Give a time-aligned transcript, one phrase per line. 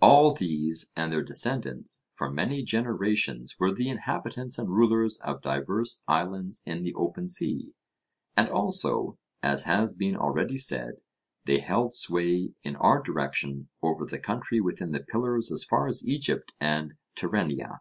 [0.00, 6.02] All these and their descendants for many generations were the inhabitants and rulers of divers
[6.08, 7.72] islands in the open sea;
[8.36, 10.94] and also, as has been already said,
[11.44, 16.04] they held sway in our direction over the country within the pillars as far as
[16.04, 17.78] Egypt and Tyrrhenia.